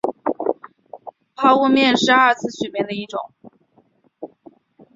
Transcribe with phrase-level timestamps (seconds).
[1.35, 3.31] 抛物面是二次曲面的一种。